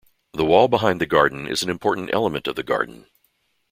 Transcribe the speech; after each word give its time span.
The 0.33 0.43
wall 0.45 0.67
behind 0.67 0.99
the 0.99 1.05
garden 1.05 1.45
is 1.45 1.61
an 1.61 1.69
important 1.69 2.09
element 2.11 2.47
of 2.47 2.55
the 2.55 2.63
garden. 2.63 3.05